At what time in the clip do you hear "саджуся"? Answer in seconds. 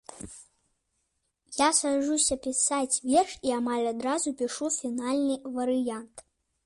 1.81-2.37